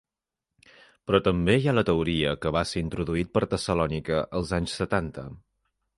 [1.09, 5.27] Però també hi ha la teoria que va ser introduït per Tessalònica els anys setanta.